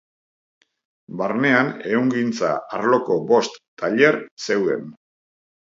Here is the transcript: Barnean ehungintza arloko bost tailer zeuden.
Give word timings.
Barnean 1.19 1.69
ehungintza 1.91 2.51
arloko 2.79 3.21
bost 3.33 3.63
tailer 3.83 4.21
zeuden. 4.49 4.93